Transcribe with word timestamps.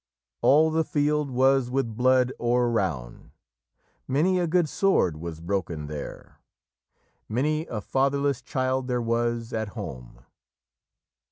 "All 0.41 0.71
the 0.71 0.83
field 0.83 1.29
was 1.29 1.69
with 1.69 1.95
blod 1.95 2.31
ouer 2.39 2.71
roun" 2.71 3.33
"Many 4.07 4.39
a 4.39 4.47
good 4.47 4.65
swerd 4.65 5.19
was 5.19 5.39
broken 5.39 5.87
ther" 5.87 6.39
"Many 7.29 7.67
a 7.67 7.81
fadirles 7.81 8.43
child 8.43 8.87
ther 8.87 8.99
was 8.99 9.53
at 9.53 9.77
home." 9.77 10.25